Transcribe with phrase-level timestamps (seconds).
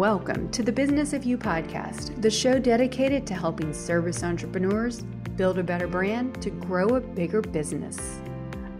[0.00, 5.02] Welcome to the Business of You podcast, the show dedicated to helping service entrepreneurs
[5.36, 8.22] build a better brand to grow a bigger business.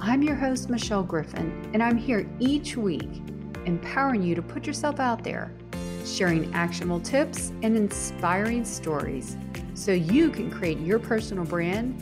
[0.01, 3.21] I'm your host, Michelle Griffin, and I'm here each week
[3.67, 5.53] empowering you to put yourself out there,
[6.07, 9.37] sharing actionable tips and inspiring stories
[9.75, 12.01] so you can create your personal brand,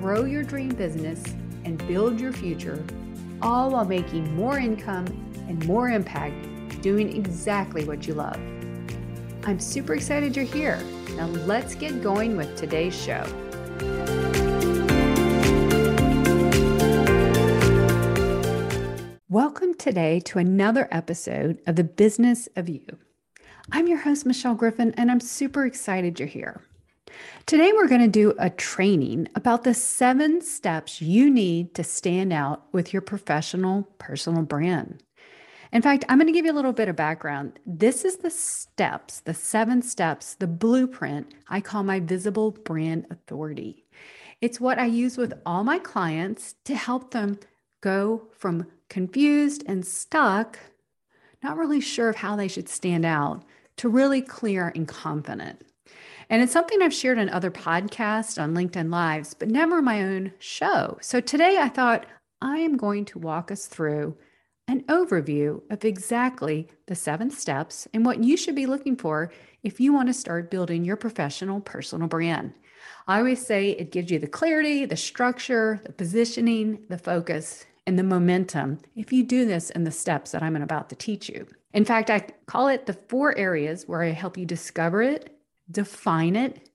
[0.00, 1.24] grow your dream business,
[1.64, 2.84] and build your future,
[3.42, 5.06] all while making more income
[5.48, 6.46] and more impact
[6.84, 8.38] doing exactly what you love.
[9.44, 10.78] I'm super excited you're here.
[11.16, 13.24] Now let's get going with today's show.
[19.30, 22.84] Welcome today to another episode of The Business of You.
[23.72, 26.60] I'm your host, Michelle Griffin, and I'm super excited you're here.
[27.46, 32.30] Today, we're going to do a training about the seven steps you need to stand
[32.30, 35.02] out with your professional personal brand.
[35.74, 37.58] In fact, I'm going to give you a little bit of background.
[37.66, 43.84] This is the steps, the seven steps, the blueprint I call my visible brand authority.
[44.40, 47.40] It's what I use with all my clients to help them
[47.80, 50.60] go from confused and stuck,
[51.42, 53.42] not really sure of how they should stand out,
[53.78, 55.62] to really clear and confident.
[56.30, 60.34] And it's something I've shared in other podcasts on LinkedIn Lives, but never my own
[60.38, 60.98] show.
[61.00, 62.06] So today I thought
[62.40, 64.16] I am going to walk us through
[64.66, 69.30] an overview of exactly the seven steps and what you should be looking for
[69.62, 72.52] if you want to start building your professional personal brand.
[73.06, 77.98] I always say it gives you the clarity, the structure, the positioning, the focus, and
[77.98, 81.46] the momentum if you do this in the steps that I'm about to teach you.
[81.74, 85.36] In fact, I call it the four areas where I help you discover it,
[85.70, 86.70] define it,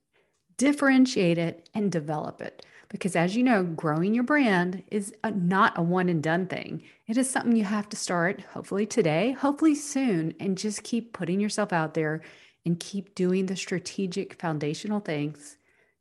[0.57, 2.65] differentiate it, and develop it.
[2.89, 6.81] Because as you know, growing your brand is a, not a one and done thing.
[7.07, 11.39] It is something you have to start, hopefully today, hopefully soon, and just keep putting
[11.39, 12.21] yourself out there
[12.65, 15.58] and keep doing the strategic foundational things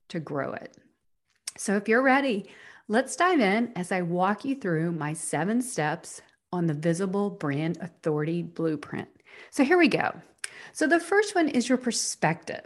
[0.08, 0.76] to grow it.
[1.58, 2.48] So if you're ready,
[2.88, 7.76] let's dive in as I walk you through my seven steps on the Visible Brand
[7.80, 9.08] Authority Blueprint.
[9.50, 10.14] So here we go.
[10.72, 12.64] So the first one is your perspective.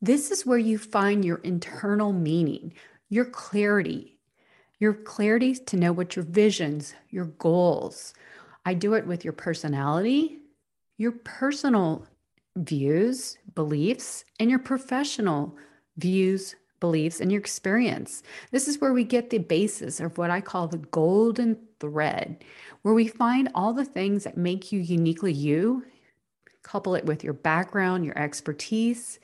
[0.00, 2.72] This is where you find your internal meaning,
[3.08, 4.18] your clarity,
[4.78, 8.14] your clarity to know what your visions, your goals.
[8.64, 10.38] I do it with your personality,
[10.96, 12.06] your personal
[12.56, 15.56] views, beliefs, and your professional
[15.96, 18.22] views, beliefs, and your experience.
[18.50, 22.44] This is where we get the basis of what I call the golden thread,
[22.82, 25.84] where we find all the things that make you uniquely you,
[26.62, 29.18] couple it with your background, your expertise,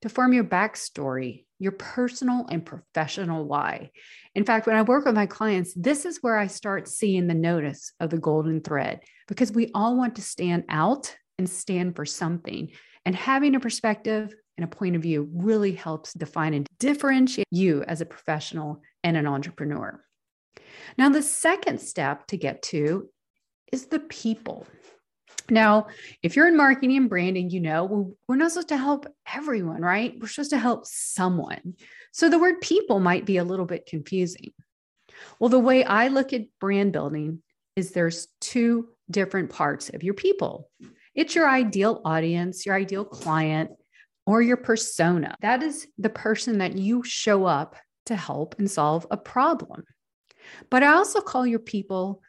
[0.00, 3.90] to form your backstory, your personal and professional why.
[4.34, 7.34] In fact, when I work with my clients, this is where I start seeing the
[7.34, 12.04] notice of the golden thread because we all want to stand out and stand for
[12.04, 12.70] something.
[13.04, 17.82] And having a perspective and a point of view really helps define and differentiate you
[17.84, 20.02] as a professional and an entrepreneur.
[20.96, 23.08] Now, the second step to get to
[23.72, 24.66] is the people.
[25.50, 25.86] Now,
[26.22, 30.14] if you're in marketing and branding, you know, we're not supposed to help everyone, right?
[30.18, 31.74] We're supposed to help someone.
[32.12, 34.52] So the word people might be a little bit confusing.
[35.38, 37.42] Well, the way I look at brand building
[37.76, 40.70] is there's two different parts of your people.
[41.14, 43.70] It's your ideal audience, your ideal client,
[44.26, 45.34] or your persona.
[45.40, 47.76] That is the person that you show up
[48.06, 49.84] to help and solve a problem.
[50.70, 52.22] But I also call your people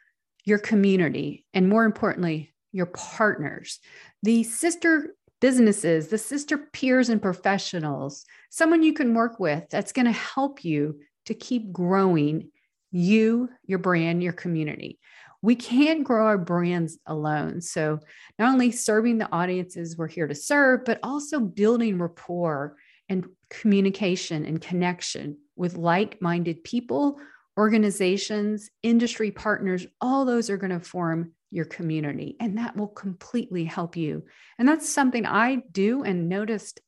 [0.44, 3.80] your community, and more importantly, your partners,
[4.22, 10.06] the sister businesses, the sister peers and professionals, someone you can work with that's going
[10.06, 12.50] to help you to keep growing
[12.90, 14.98] you, your brand, your community.
[15.42, 17.62] We can't grow our brands alone.
[17.62, 18.00] So,
[18.38, 22.76] not only serving the audiences we're here to serve, but also building rapport
[23.08, 27.18] and communication and connection with like minded people,
[27.58, 29.86] organizations, industry partners.
[30.00, 34.24] All those are going to form your community, and that will completely help you.
[34.58, 36.80] And that's something I do and noticed.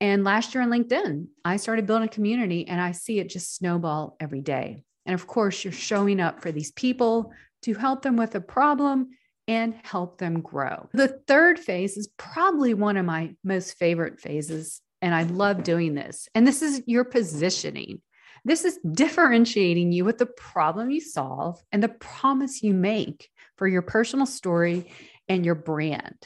[0.00, 3.56] And last year on LinkedIn, I started building a community and I see it just
[3.56, 4.84] snowball every day.
[5.06, 7.32] And of course, you're showing up for these people
[7.62, 9.08] to help them with a problem
[9.48, 10.88] and help them grow.
[10.92, 14.80] The third phase is probably one of my most favorite phases.
[15.00, 16.28] And I love doing this.
[16.34, 18.02] And this is your positioning.
[18.44, 23.68] This is differentiating you with the problem you solve and the promise you make for
[23.68, 24.90] your personal story
[25.28, 26.16] and your brand.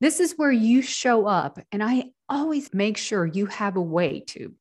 [0.00, 1.58] This is where you show up.
[1.72, 4.54] And I always make sure you have a way to.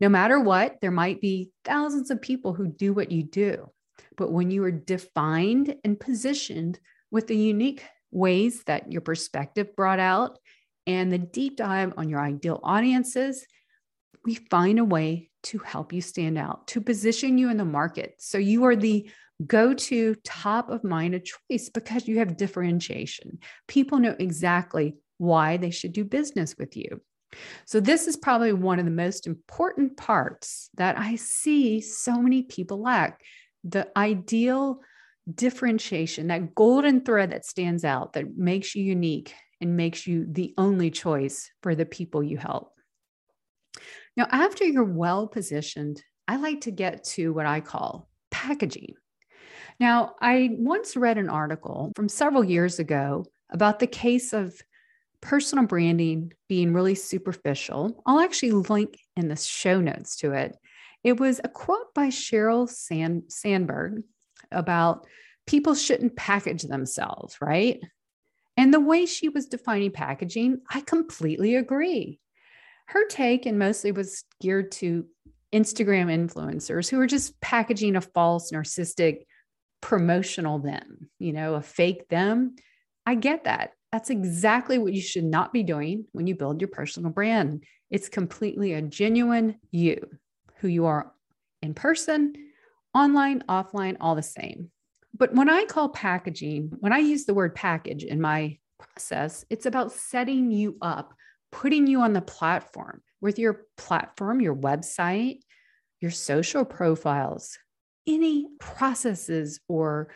[0.00, 3.70] No matter what, there might be thousands of people who do what you do.
[4.16, 6.78] But when you are defined and positioned
[7.10, 10.38] with the unique ways that your perspective brought out
[10.86, 13.46] and the deep dive on your ideal audiences,
[14.24, 18.14] we find a way to help you stand out, to position you in the market.
[18.18, 19.10] So you are the
[19.46, 23.38] go to top of mind a choice because you have differentiation.
[23.68, 27.00] People know exactly why they should do business with you.
[27.64, 32.42] So, this is probably one of the most important parts that I see so many
[32.42, 33.22] people lack
[33.64, 34.80] the ideal
[35.32, 40.52] differentiation, that golden thread that stands out, that makes you unique and makes you the
[40.58, 42.72] only choice for the people you help.
[44.16, 48.94] Now, after you're well positioned, I like to get to what I call packaging.
[49.80, 54.54] Now, I once read an article from several years ago about the case of
[55.20, 58.02] personal branding being really superficial.
[58.06, 60.56] I'll actually link in the show notes to it.
[61.04, 64.02] It was a quote by Sheryl Sand- Sandberg
[64.50, 65.06] about
[65.46, 67.80] people shouldn't package themselves, right?
[68.56, 72.20] And the way she was defining packaging, I completely agree.
[72.86, 75.06] Her take, and mostly was geared to
[75.52, 79.22] Instagram influencers who are just packaging a false narcissistic
[79.82, 82.54] promotional them, you know, a fake them.
[83.04, 83.72] I get that.
[83.90, 87.64] That's exactly what you should not be doing when you build your personal brand.
[87.90, 90.08] It's completely a genuine you,
[90.60, 91.12] who you are
[91.60, 92.32] in person,
[92.94, 94.70] online, offline, all the same.
[95.14, 99.66] But when I call packaging, when I use the word package in my process, it's
[99.66, 101.12] about setting you up,
[101.50, 105.40] putting you on the platform with your platform, your website,
[106.00, 107.58] your social profiles,
[108.06, 110.08] any processes or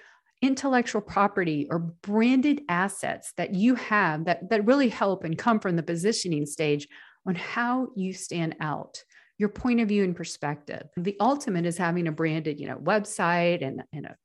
[0.42, 5.76] intellectual property or branded assets that you have that, that really help and come from
[5.76, 6.86] the positioning stage
[7.26, 9.02] on how you stand out
[9.38, 10.82] your point of view and perspective.
[10.96, 14.16] The ultimate is having a branded you know website and, and a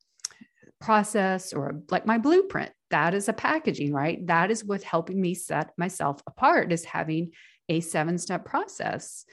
[0.80, 2.72] process or like my blueprint.
[2.90, 4.26] That is a packaging right?
[4.28, 7.32] That is what helping me set myself apart is having
[7.70, 9.26] a seven step process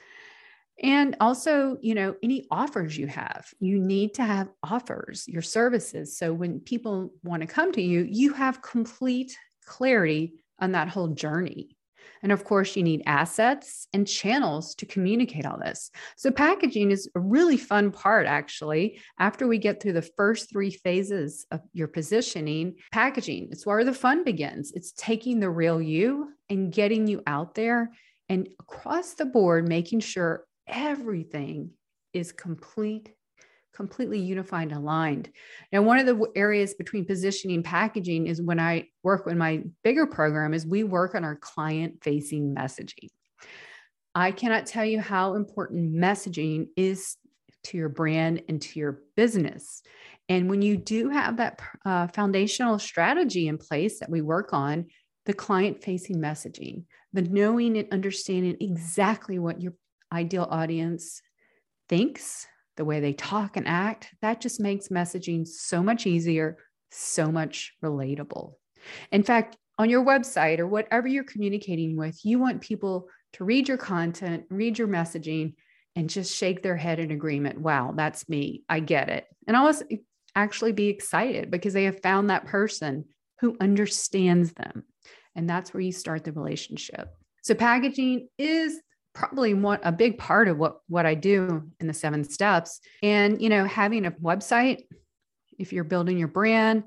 [0.81, 6.17] and also, you know, any offers you have, you need to have offers, your services.
[6.17, 11.09] So when people want to come to you, you have complete clarity on that whole
[11.09, 11.75] journey.
[12.21, 15.89] And of course, you need assets and channels to communicate all this.
[16.17, 18.99] So, packaging is a really fun part, actually.
[19.19, 23.93] After we get through the first three phases of your positioning, packaging, it's where the
[23.93, 24.73] fun begins.
[24.73, 27.91] It's taking the real you and getting you out there
[28.27, 31.71] and across the board, making sure everything
[32.13, 33.13] is complete
[33.79, 35.29] completely unified and aligned.
[35.71, 40.05] Now, one of the areas between positioning packaging is when I work with my bigger
[40.05, 43.07] program is we work on our client facing messaging.
[44.13, 47.15] I cannot tell you how important messaging is
[47.65, 49.81] to your brand and to your business.
[50.27, 54.87] And when you do have that uh, foundational strategy in place that we work on,
[55.25, 56.83] the client facing messaging,
[57.13, 59.73] the knowing and understanding exactly what your
[60.11, 61.21] ideal audience
[61.87, 62.47] thinks,
[62.77, 66.57] the way they talk and act, that just makes messaging so much easier,
[66.91, 68.53] so much relatable.
[69.11, 73.67] In fact, on your website or whatever you're communicating with, you want people to read
[73.67, 75.55] your content, read your messaging,
[75.95, 77.59] and just shake their head in agreement.
[77.59, 78.63] Wow, that's me.
[78.69, 79.25] I get it.
[79.47, 79.83] And almost
[80.35, 83.05] actually be excited because they have found that person
[83.41, 84.83] who understands them.
[85.35, 87.09] And that's where you start the relationship.
[87.43, 88.79] So, packaging is
[89.13, 92.79] probably one a big part of what what I do in the seven steps.
[93.03, 94.83] And you know, having a website,
[95.57, 96.83] if you're building your brand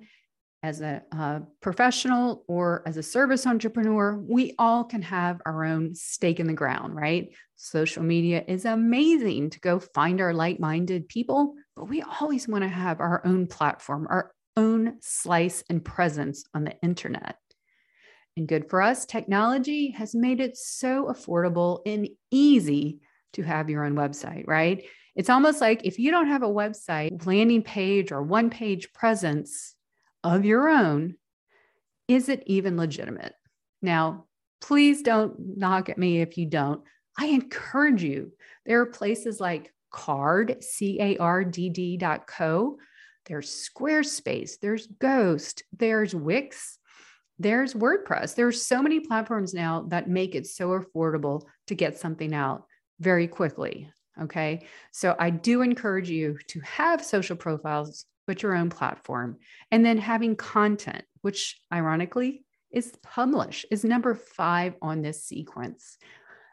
[0.62, 5.94] as a uh, professional or as a service entrepreneur, we all can have our own
[5.94, 7.30] stake in the ground, right?
[7.56, 12.68] Social media is amazing to go find our like-minded people, but we always want to
[12.68, 17.36] have our own platform, our own slice and presence on the internet
[18.36, 23.00] and good for us, technology has made it so affordable and easy
[23.34, 24.84] to have your own website, right?
[25.14, 29.74] It's almost like if you don't have a website, landing page, or one page presence
[30.24, 31.16] of your own,
[32.08, 33.34] is it even legitimate?
[33.82, 34.26] Now,
[34.60, 36.82] please don't knock at me if you don't.
[37.18, 38.32] I encourage you.
[38.64, 42.78] There are places like Carrd, C A R D D dot co.
[43.26, 46.78] There's Squarespace, there's Ghost, there's Wix,
[47.38, 48.34] there's WordPress.
[48.34, 52.64] There's so many platforms now that make it so affordable to get something out
[53.00, 53.90] very quickly.
[54.20, 54.66] Okay.
[54.92, 59.38] So I do encourage you to have social profiles, but your own platform,
[59.70, 65.98] and then having content, which ironically is publish, is number five on this sequence.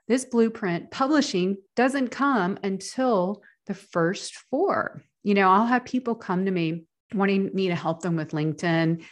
[0.08, 5.04] This blueprint publishing doesn't come until the first four.
[5.24, 9.04] You know, I'll have people come to me wanting me to help them with LinkedIn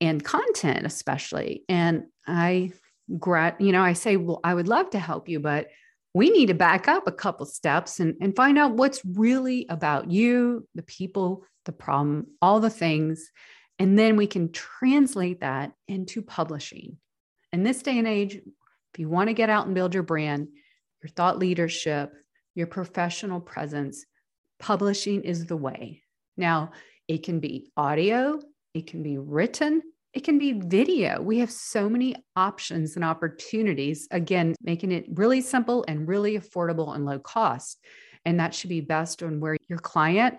[0.00, 2.72] and content especially and i
[3.08, 5.68] you know, I say, well, I would love to help you, but
[6.14, 10.10] we need to back up a couple steps and, and find out what's really about
[10.10, 13.30] you, the people, the problem, all the things.
[13.78, 16.96] And then we can translate that into publishing.
[17.52, 20.48] In this day and age, if you want to get out and build your brand,
[21.02, 22.12] your thought leadership,
[22.54, 24.06] your professional presence,
[24.58, 26.02] publishing is the way.
[26.38, 26.72] Now,
[27.06, 28.40] it can be audio,
[28.76, 31.20] it can be written, it can be video.
[31.20, 36.94] We have so many options and opportunities, again, making it really simple and really affordable
[36.94, 37.78] and low cost.
[38.24, 40.36] And that should be best on where your client,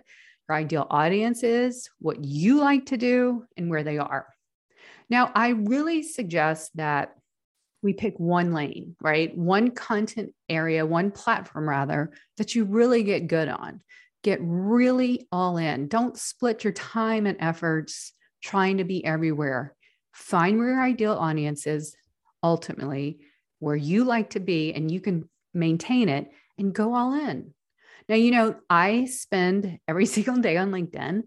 [0.47, 4.27] your ideal audience is, what you like to do, and where they are.
[5.09, 7.13] Now, I really suggest that
[7.81, 9.35] we pick one lane, right?
[9.37, 13.81] One content area, one platform rather, that you really get good on.
[14.23, 15.87] Get really all in.
[15.87, 18.13] Don't split your time and efforts
[18.47, 19.75] trying to be everywhere.
[20.13, 21.97] Find where your ideal audience is
[22.41, 23.19] ultimately,
[23.59, 27.53] where you like to be, and you can maintain it and go all in.
[28.07, 31.23] Now, you know, I spend every single day on LinkedIn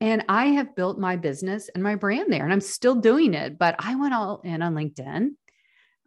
[0.00, 3.56] and I have built my business and my brand there, and I'm still doing it,
[3.56, 5.28] but I went all in on LinkedIn.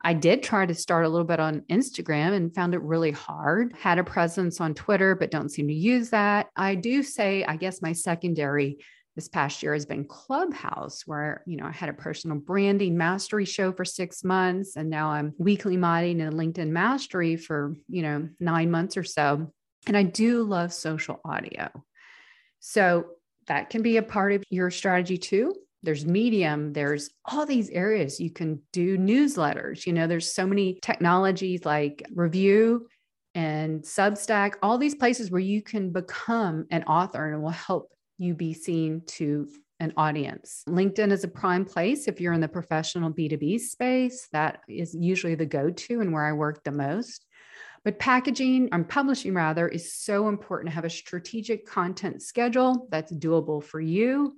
[0.03, 3.73] I did try to start a little bit on Instagram and found it really hard.
[3.79, 6.49] Had a presence on Twitter, but don't seem to use that.
[6.55, 8.77] I do say, I guess my secondary
[9.17, 13.45] this past year has been Clubhouse, where, you know, I had a personal branding mastery
[13.45, 14.77] show for six months.
[14.77, 19.51] And now I'm weekly modding in LinkedIn mastery for, you know, nine months or so.
[19.87, 21.69] And I do love social audio.
[22.59, 23.07] So
[23.47, 25.55] that can be a part of your strategy too.
[25.81, 29.87] There's Medium, there's all these areas you can do newsletters.
[29.87, 32.85] You know, there's so many technologies like Revue
[33.33, 37.89] and Substack, all these places where you can become an author and it will help
[38.17, 39.47] you be seen to
[39.79, 40.63] an audience.
[40.67, 44.27] LinkedIn is a prime place if you're in the professional B2B space.
[44.31, 47.25] That is usually the go to and where I work the most.
[47.83, 53.13] But packaging and publishing, rather, is so important to have a strategic content schedule that's
[53.13, 54.35] doable for you.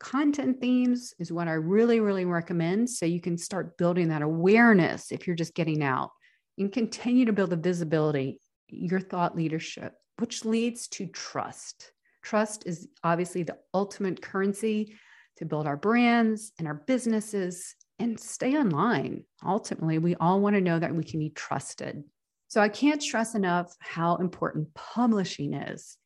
[0.00, 2.90] Content themes is what I really, really recommend.
[2.90, 6.10] So you can start building that awareness if you're just getting out
[6.58, 11.92] and continue to build the visibility, your thought leadership, which leads to trust.
[12.24, 14.96] Trust is obviously the ultimate currency
[15.36, 19.24] to build our brands and our businesses and stay online.
[19.44, 22.02] Ultimately, we all want to know that we can be trusted.
[22.48, 25.98] So I can't stress enough how important publishing is.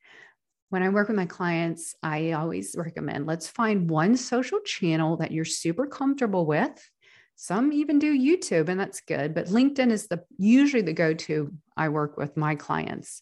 [0.69, 5.31] When I work with my clients, I always recommend let's find one social channel that
[5.31, 6.89] you're super comfortable with.
[7.37, 11.87] Some even do YouTube, and that's good, but LinkedIn is the usually the go-to I
[11.87, 13.21] work with my clients.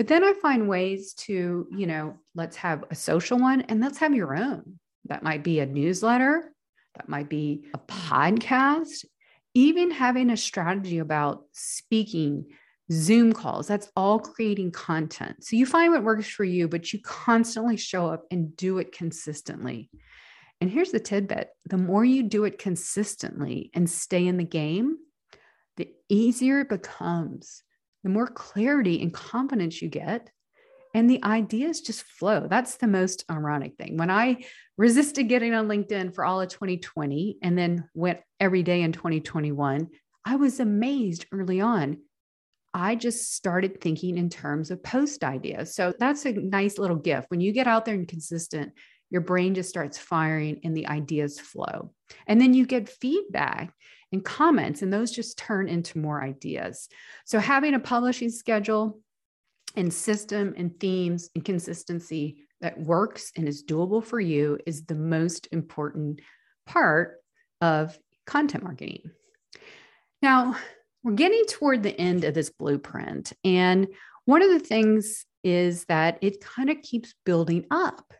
[0.00, 3.98] But then I find ways to, you know, let's have a social one and let's
[3.98, 4.78] have your own.
[5.04, 6.54] That might be a newsletter,
[6.96, 9.04] that might be a podcast,
[9.52, 12.46] even having a strategy about speaking,
[12.90, 13.66] Zoom calls.
[13.66, 15.44] That's all creating content.
[15.44, 18.92] So you find what works for you, but you constantly show up and do it
[18.92, 19.90] consistently.
[20.62, 24.96] And here's the tidbit the more you do it consistently and stay in the game,
[25.76, 27.62] the easier it becomes
[28.02, 30.30] the more clarity and confidence you get,
[30.94, 32.46] and the ideas just flow.
[32.48, 33.96] That's the most ironic thing.
[33.96, 34.44] When I
[34.76, 39.88] resisted getting on LinkedIn for all of 2020 and then went every day in 2021,
[40.24, 41.98] I was amazed early on.
[42.74, 45.74] I just started thinking in terms of post ideas.
[45.74, 47.30] So that's a nice little gift.
[47.30, 48.72] When you get out there and consistent,
[49.10, 51.92] your brain just starts firing and the ideas flow.
[52.26, 53.74] And then you get feedback
[54.12, 56.88] and comments, and those just turn into more ideas.
[57.24, 59.00] So, having a publishing schedule
[59.76, 64.94] and system and themes and consistency that works and is doable for you is the
[64.94, 66.20] most important
[66.66, 67.18] part
[67.60, 69.10] of content marketing.
[70.22, 70.56] Now,
[71.02, 73.32] we're getting toward the end of this blueprint.
[73.44, 73.88] And
[74.26, 78.12] one of the things is that it kind of keeps building up.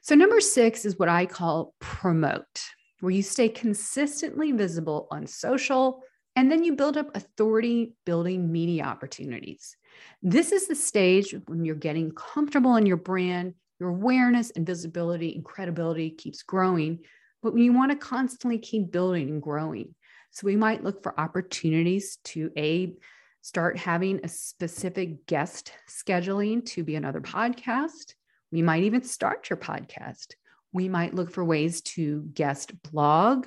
[0.00, 2.62] So, number six is what I call promote
[3.04, 6.02] where you stay consistently visible on social,
[6.36, 9.76] and then you build up authority building media opportunities.
[10.22, 15.34] This is the stage when you're getting comfortable in your brand, your awareness and visibility
[15.34, 17.00] and credibility keeps growing,
[17.42, 19.94] but you want to constantly keep building and growing.
[20.30, 22.94] So we might look for opportunities to a
[23.42, 28.14] start having a specific guest scheduling to be another podcast.
[28.50, 30.28] We might even start your podcast.
[30.74, 33.46] We might look for ways to guest blog.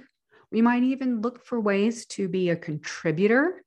[0.49, 3.63] We might even look for ways to be a contributor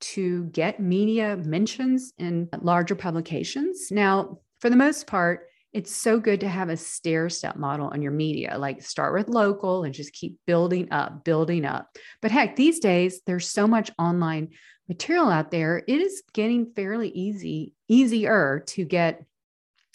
[0.00, 3.90] to get media mentions in larger publications.
[3.90, 8.02] Now, for the most part, it's so good to have a stair step model on
[8.02, 11.88] your media, like start with local and just keep building up, building up.
[12.20, 14.50] But heck, these days there's so much online
[14.86, 15.82] material out there.
[15.86, 19.24] It is getting fairly easy, easier to get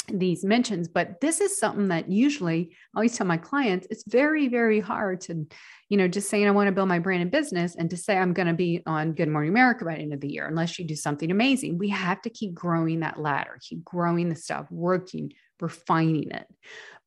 [0.07, 4.47] these mentions but this is something that usually i always tell my clients it's very
[4.47, 5.47] very hard to
[5.89, 8.17] you know just saying i want to build my brand and business and to say
[8.17, 10.77] i'm going to be on good morning america by the end of the year unless
[10.77, 11.77] you do something amazing.
[11.77, 16.45] We have to keep growing that ladder keep growing the stuff working refining it.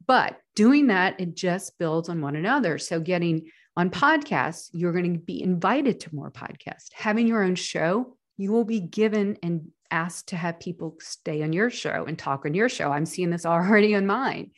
[0.07, 2.79] But doing that it just builds on one another.
[2.79, 6.93] So getting on podcasts you're going to be invited to more podcasts.
[6.95, 11.52] Having your own show you will be given and asked to have people stay on
[11.52, 12.90] your show and talk on your show.
[12.90, 14.50] I'm seeing this already on mine,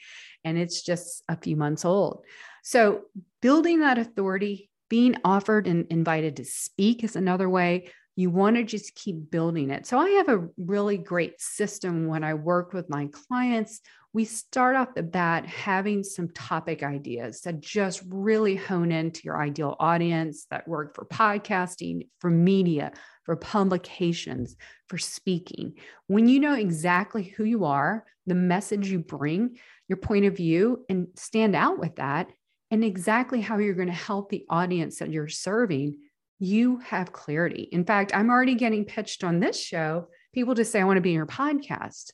[0.45, 2.25] and it's just a few months old.
[2.63, 3.03] So,
[3.41, 7.91] building that authority, being offered and invited to speak is another way.
[8.17, 9.87] You want to just keep building it.
[9.87, 13.81] So, I have a really great system when I work with my clients.
[14.15, 19.41] We start off the bat having some topic ideas that just really hone into your
[19.41, 22.93] ideal audience that work for podcasting, for media,
[23.25, 24.57] for publications,
[24.89, 25.75] for speaking.
[26.07, 30.85] When you know exactly who you are, the message you bring, your point of view,
[30.89, 32.29] and stand out with that,
[32.71, 35.99] and exactly how you're going to help the audience that you're serving,
[36.39, 37.69] you have clarity.
[37.73, 40.09] In fact, I'm already getting pitched on this show.
[40.33, 42.13] People just say, I want to be in your podcast.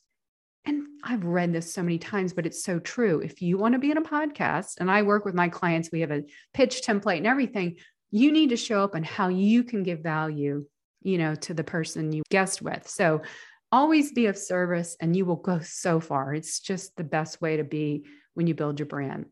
[0.64, 3.20] And I've read this so many times, but it's so true.
[3.20, 6.00] If you want to be in a podcast, and I work with my clients, we
[6.00, 7.76] have a pitch template and everything,
[8.10, 10.64] you need to show up on how you can give value
[11.04, 12.88] you know, to the person you guest with.
[12.88, 13.22] So
[13.70, 16.34] always be of service and you will go so far.
[16.34, 19.26] It's just the best way to be when you build your brand.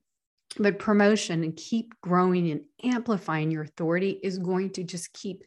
[0.59, 5.45] But promotion and keep growing and amplifying your authority is going to just keep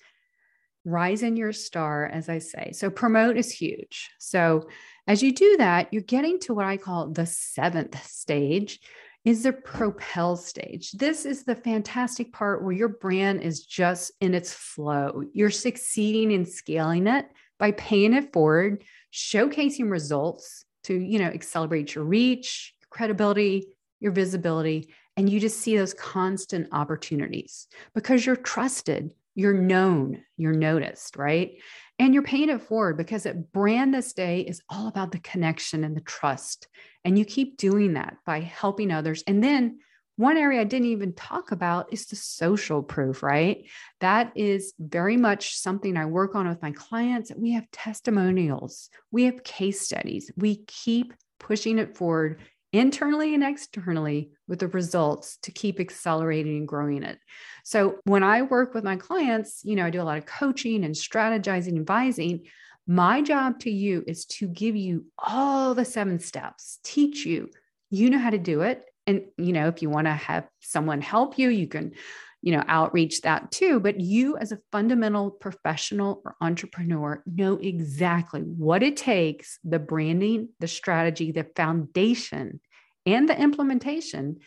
[0.83, 2.71] rising your star, as I say.
[2.73, 4.09] So, promote is huge.
[4.17, 4.67] So,
[5.07, 8.79] as you do that, you're getting to what I call the seventh stage,
[9.25, 10.91] is the propel stage.
[10.91, 15.23] This is the fantastic part where your brand is just in its flow.
[15.33, 17.25] You're succeeding in scaling it
[17.57, 23.65] by paying it forward, showcasing results to, you know, accelerate your reach, your credibility,
[23.99, 30.53] your visibility, and you just see those constant opportunities because you're trusted, you're known, you're
[30.53, 31.53] noticed, right?
[31.97, 35.83] And you're paying it forward because at brand this day is all about the connection
[35.83, 36.67] and the trust.
[37.05, 39.23] And you keep doing that by helping others.
[39.27, 39.79] And then
[40.17, 43.65] one area I didn't even talk about is the social proof, right?
[43.99, 47.31] That is very much something I work on with my clients.
[47.35, 50.31] We have testimonials, we have case studies.
[50.37, 52.39] We keep pushing it forward
[52.75, 57.17] internally and externally with the results to keep accelerating and growing it.
[57.63, 60.83] So when I work with my clients, you know, I do a lot of coaching
[60.83, 62.43] and strategizing, advising.
[62.87, 67.49] My job to you is to give you all the seven steps, teach you.
[67.89, 68.83] You know how to do it.
[69.07, 71.93] And, you know, if you want to have someone help you, you can,
[72.41, 73.79] you know, outreach that too.
[73.79, 80.49] But you, as a fundamental professional or entrepreneur, know exactly what it takes the branding,
[80.59, 82.59] the strategy, the foundation,
[83.05, 84.37] and the implementation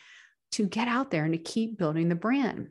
[0.52, 2.68] to get out there and to keep building the brand.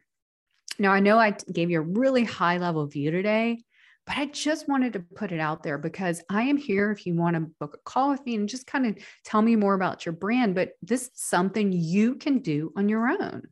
[0.79, 3.63] Now, I know I gave you a really high level view today,
[4.05, 7.15] but I just wanted to put it out there because I am here if you
[7.15, 10.05] want to book a call with me and just kind of tell me more about
[10.05, 10.55] your brand.
[10.55, 13.43] But this is something you can do on your own.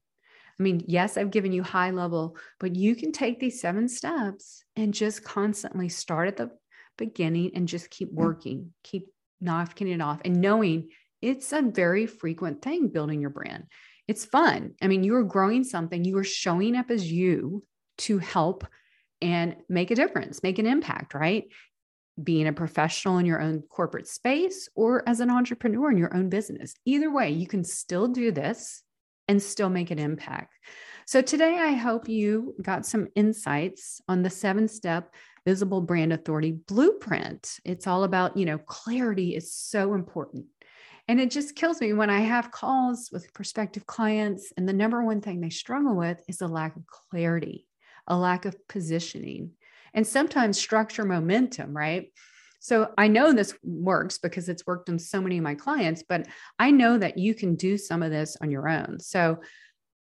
[0.57, 4.63] I mean, yes, I've given you high level, but you can take these seven steps
[4.77, 6.51] and just constantly start at the
[6.97, 9.07] beginning and just keep working, keep
[9.41, 10.89] knocking it off and knowing
[11.21, 13.65] it's a very frequent thing building your brand.
[14.07, 14.73] It's fun.
[14.81, 17.63] I mean, you are growing something, you are showing up as you
[17.99, 18.65] to help
[19.21, 21.45] and make a difference, make an impact, right?
[22.21, 26.29] Being a professional in your own corporate space or as an entrepreneur in your own
[26.29, 26.73] business.
[26.85, 28.83] Either way, you can still do this
[29.27, 30.53] and still make an impact.
[31.07, 35.13] So today, I hope you got some insights on the seven step
[35.45, 37.59] visible brand authority blueprint.
[37.63, 40.45] It's all about, you know, clarity is so important.
[41.07, 45.03] And it just kills me when I have calls with prospective clients, and the number
[45.03, 47.67] one thing they struggle with is a lack of clarity
[48.07, 49.51] a lack of positioning,
[49.93, 52.11] and sometimes structure momentum, right?
[52.59, 56.27] So I know this works because it's worked on so many of my clients, but
[56.57, 58.99] I know that you can do some of this on your own.
[58.99, 59.39] So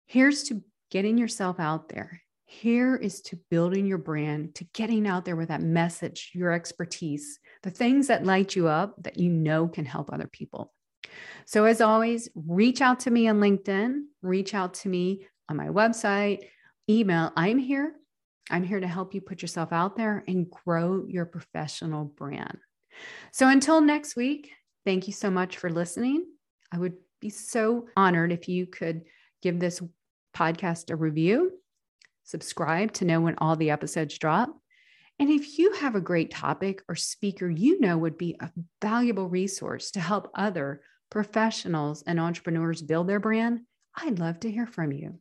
[0.06, 2.22] here's to getting yourself out there.
[2.46, 7.40] Here is to building your brand, to getting out there with that message, your expertise,
[7.64, 10.72] the things that light you up that you know can help other people.
[11.46, 15.68] So, as always, reach out to me on LinkedIn, reach out to me on my
[15.68, 16.48] website,
[16.90, 17.32] email.
[17.36, 17.94] I'm here.
[18.50, 22.58] I'm here to help you put yourself out there and grow your professional brand.
[23.32, 24.52] So until next week,
[24.86, 26.26] thank you so much for listening.
[26.72, 29.04] I would be so honored if you could
[29.42, 29.82] give this
[30.36, 31.52] podcast a review,
[32.24, 34.50] subscribe to know when all the episodes drop.
[35.20, 39.30] And if you have a great topic or speaker you know would be a valuable
[39.30, 40.82] resource to help other
[41.14, 43.60] professionals and entrepreneurs build their brand,
[43.96, 45.20] I'd love to hear from you.